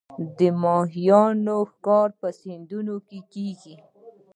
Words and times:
د 0.37 0.39
ماهیانو 0.61 1.57
ښکار 1.71 2.09
په 2.19 2.27
سیندونو 2.39 2.95
کې 3.07 3.19
کیږي 3.33 3.75